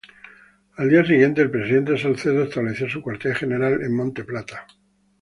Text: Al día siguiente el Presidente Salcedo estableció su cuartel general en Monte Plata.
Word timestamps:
Al 0.77 0.89
día 0.89 1.05
siguiente 1.05 1.43
el 1.43 1.51
Presidente 1.51 1.95
Salcedo 1.95 2.41
estableció 2.41 2.89
su 2.89 3.03
cuartel 3.03 3.35
general 3.35 3.83
en 3.83 3.95
Monte 3.95 4.23
Plata. 4.23 4.65